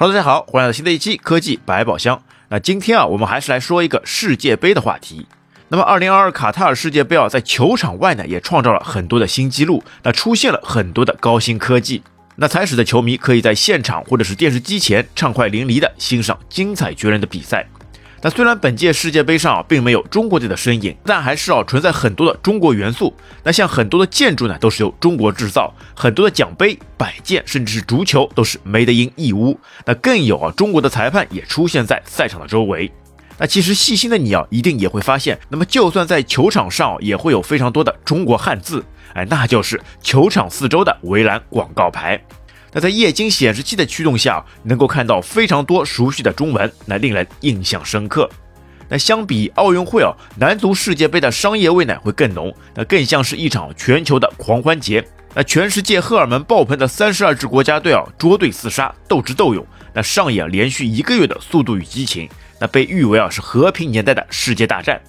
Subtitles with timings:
[0.00, 2.22] Hello，大家好，欢迎来到新的一期科技百宝箱。
[2.50, 5.26] 那今天啊，我们还是来说一个世界杯的话题。
[5.70, 12.04] 那么，二零二二卡塔尔世界杯啊，在球场外呢，也创造了很多的新纪录，那出现了很多的高新科技，
[12.36, 17.66] 那才使得球迷可以在现场或者是电视机前畅快淋漓的欣赏精彩绝伦的比赛。
[18.20, 23.14] 那虽然本届世界杯上啊并没有中国队的身影，但还是啊存在很多的中国元素。
[23.44, 29.58] 那像很多的建筑呢都是由中国制造，很多的奖杯、摆件，甚至是足球都是 made in 义乌。
[29.86, 32.90] 那更有啊中国的裁判也出现在赛场的周围。
[33.38, 42.20] 那其实细心的你啊一定也会发现，那么就算在球场上也会有非常多的中国汉字，哎，那就是球场四周的围栏广告牌。
[42.72, 48.28] 那在液晶显示器的驱动下，能够看到非常多熟悉的中文，那令人印象深刻。
[48.88, 55.06] 那相比奥运会啊，男足世界杯的商业味呢会更浓，那更像是一场全球的狂欢节。
[55.34, 65.00] 那全世界荷尔蒙爆棚的三十二支国家队啊，捉对厮杀，斗智斗勇，那上演连续一个月的速度与激情，那被誉为啊是和平年代的世界大战。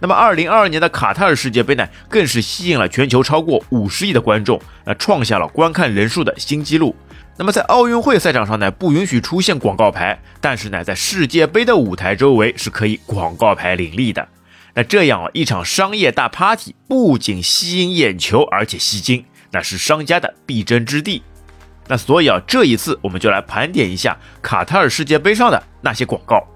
[0.00, 6.94] 那么，二零二二年的卡塔尔世界杯呢，更是吸引了全球超过五十亿的观众，那创下了观看人数的新纪录。
[7.36, 14.26] 那么，在奥运会赛场上呢，不允许出现广告牌，但是呢，在世界杯的舞台周围是可以广告牌林立的。
[14.74, 21.22] 那这样啊，一场商业大 party 不仅吸引眼球，而且吸睛，那是商家的必争之地。
[21.88, 26.46] 那所以啊，这一次我们就来盘点一下卡塔尔世界杯上的那些广告。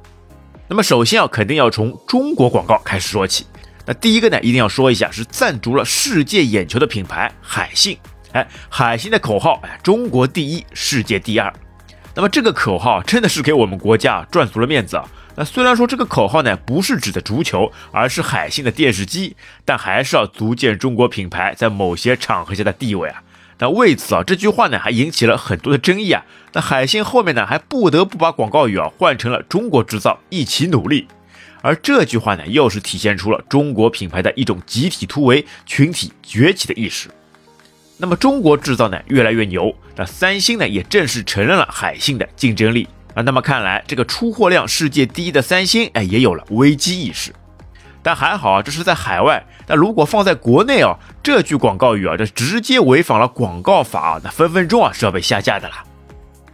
[0.72, 3.44] 那么首先啊，肯定要从中国广告开始说起。
[3.84, 7.98] 那第一个呢，一定要说一下是赞助了世界眼球的品牌海信。
[8.32, 11.52] 哎，海信的口号，哎，中国第一，世界第二。
[12.14, 15.06] 那么这个口号真的是给我们国家赚足了面子啊。
[15.34, 23.22] 那虽然说这个口号呢不是指的足球，而是海信的电视机，但还是要足见中国品牌在某些场合下的地位啊。
[23.62, 26.24] 那为此啊，这句话呢还引起了很多的争议啊。
[26.52, 31.06] 那海信后面呢还不得不把广告语啊换成了“中国制造，一起努力”。
[31.62, 37.08] 而这句话呢，又是体现出了中国品牌的一种集体突围、群体崛起的意识。
[37.98, 43.22] 那么中国制造呢越来越牛，那三星呢也正式承认了海信的竞争力啊。
[43.22, 47.32] 那么看来这个出货量世界第一的三星，哎，也有了危机意识。
[48.02, 49.44] 但还好啊，这是在海外。
[49.66, 55.74] 那如果放在国内啊，这句广告语啊，这直接违反了广告法啊，那分分钟啊是要被下架的了。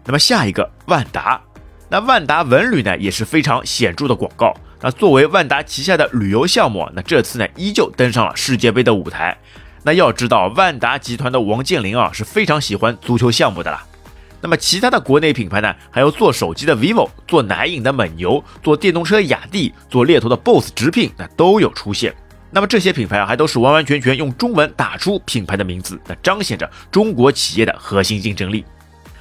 [0.05, 1.41] 那么下一个万达，
[1.89, 4.55] 那万达文旅呢也是非常显著的广告。
[4.81, 9.37] 那作为万达旗下的旅游项目，那这次呢依旧登上了世界杯的舞台。
[9.83, 13.85] 那要知道，万达集团的王健林啊是非常喜欢足球项目的啦。
[14.41, 15.75] 那么其他的国内品牌呢？
[15.91, 22.15] 还有做手机的 vivo，做奶饮的蒙牛，做电动车雅迪，做猎头的 BOSS 直聘，那都有出现。
[22.51, 28.65] 那么这些品牌啊，还都是完完全全用中文打出品牌的名字，那彰显着中国企业的核心竞争力。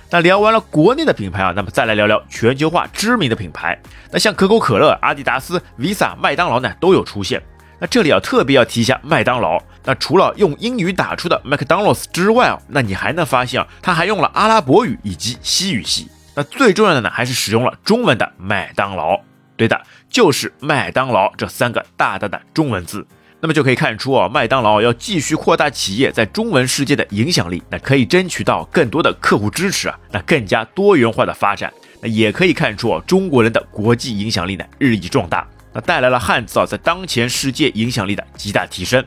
[0.09, 3.77] 那聊完了国内的品牌啊，那么再来聊聊全球化知名的品牌。
[4.11, 7.41] 那像可口可乐、阿迪达斯、Visa、麦当劳呢都有出现。
[7.79, 9.61] 那这里啊特别要提一下麦当劳。
[9.83, 16.09] 那除了用英语打出的 McDonald's 之外啊，那你还能发现啊，它还用了阿拉伯语以及西语系。
[16.35, 19.19] 那最重要的呢，还是使用了中文的麦当劳。
[19.55, 23.07] 对的，就是麦当劳这三个大大的中文字。
[23.39, 31.71] 那么就可以看出啊，麦当劳要继续扩大企业在中文世界的影响力，那可以争取到更多的客户支持啊，那更加多元化的发展。
[32.01, 35.47] 那也可以看出啊，中国人的国际影响力呢日益壮大。
[35.77, 39.05] 那带来了汉字啊在当前世界影响力的极大提升。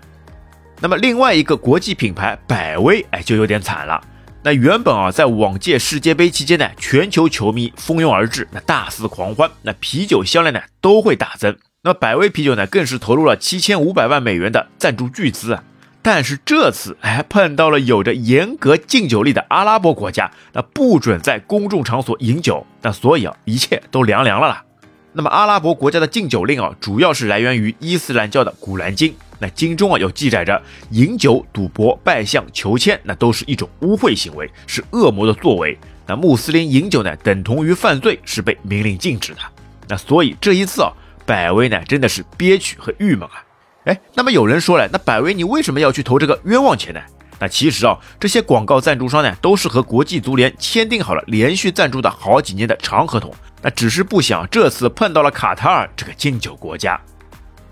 [0.78, 4.00] 那么另外一个国际品牌百威，哎，就有点惨了。
[4.44, 11.56] 那原本啊，在往届世界杯期间呢，全球球迷蜂拥而至，那大肆狂欢，那啤酒销量呢都会大增。
[11.82, 15.64] 那百威啤酒呢，更是投入了七千五百万美元的赞助巨资啊。
[16.03, 24.64] 但是这次哎，碰到了有着严格禁酒令的阿拉伯国家，那不准在公众场所饮酒，那所以啊，一切都凉凉了啦。
[25.12, 29.12] 那么阿拉伯国家的禁酒令啊，主要是来源于伊斯兰教的古兰经。
[29.41, 35.76] 那经中啊有记载着饮酒、赌博、拜相、求签，那都是一种污秽行为，是恶魔的作为。
[36.06, 39.41] 那穆斯林饮酒呢，等同于犯罪，是被明令禁止的。
[39.89, 40.92] 那所以这一次啊，
[41.27, 43.42] 百威呢真的是憋屈和郁闷啊。
[43.84, 47.01] 哎，那么有人说了，那百威你为什么要去投这个冤枉钱呢？
[47.41, 53.34] 那其实啊，这些广告赞助商呢，都是和国际足联签订好了连续赞助的好几年的长合同。
[53.63, 57.01] 那只是不想这次碰到了卡塔尔这个禁酒国家。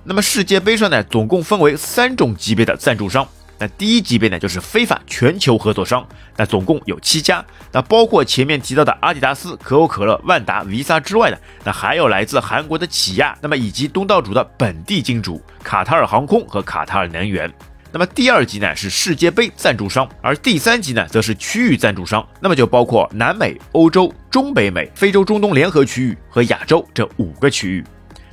[0.05, 3.29] 那么世界杯上呢，总共分为三种级别的赞助商。
[3.61, 6.07] 那第一级别呢，就是非法全球合作商，
[6.37, 7.45] 那总共有七家。
[7.73, 17.53] 那包括前面提到的阿迪达斯、可口可乐、万达、Visa 之外呢，那还有来自韩国的起亚，那么以及东道主的本地金主卡塔尔航空和卡塔尔能源。
[17.91, 27.85] 那么第二级呢是世界杯赞助商，而第三级呢则是区域赞助商，那么就包括南美、欧洲、中北美、非洲、中东联合区域和亚洲这五个区域。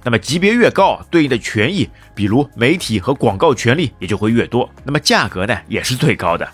[0.03, 6.47] 那么级别越高，对应的权益，比如媒体和广告权利也就会越多，那么价格呢也是最高的。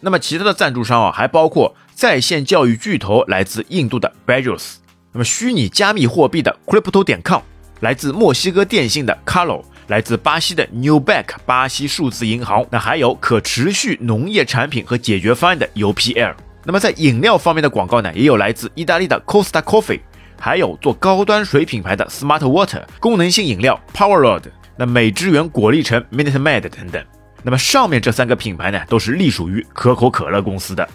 [0.00, 4.76] 那么其他的赞助商啊，还包括在线教育巨头来自印度的 Bezos，
[5.12, 7.40] 那么虚拟加密货币的 Crypto 点 com，
[7.80, 16.34] 来自墨西哥电信的 Carlo，来自巴西的 Newbank 巴西数字银行，那还有可持续农业产品和解决方案的 UPL。
[16.64, 20.00] 那么在饮料方面的广告呢，也有来自意大利的 Costa Coffee。
[20.38, 27.02] 还有做高端水品牌的 Smart Water 功能性饮料 Powerade，那美汁源果粒橙 Minute Maid 等等。
[27.42, 30.86] 那么上面这三个品牌呢，都是隶属于可口可乐公司的。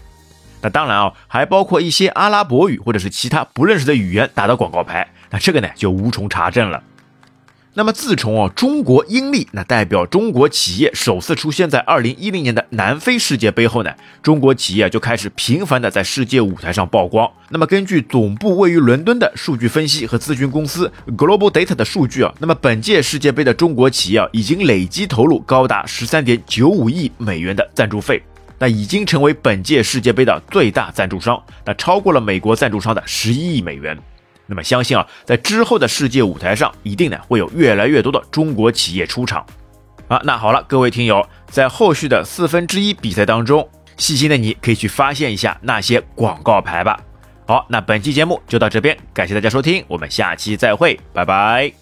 [0.62, 5.10] 那当然啊，还包括一些阿拉伯语或者是其他不认识的语言打的广告牌。
[5.32, 6.84] 那这个呢，就无从查证了。
[7.74, 13.92] 那么自从啊，中国英利那代表中国企业首次出现在二零一零年的南非世界杯后呢，
[14.22, 17.32] 中国企业就开始频繁的在世界舞台上曝光。
[17.48, 28.22] 那么根据总部位于伦敦的数据分析和咨询公司 Global Data 的数据啊，那么本届世界杯的中国企业啊，已经累计投入高达十三点九五亿美元的赞助费，
[28.60, 33.98] 那已经成为本届世界杯的最大赞助商，那超过了美国赞助商的十一亿美元。
[34.52, 39.46] 那么相信啊，在之后的世界舞台上，一定呢会有越来越多的中国企业出场。
[40.10, 43.66] 啊，那好了，各位听友，在后续的四分之一比赛当中，
[43.96, 47.00] 细心的你可以去发现一下那些广告牌吧。
[47.48, 51.81] 好，那本期节目就到这边，感谢大家收听，我们下期再会，拜拜。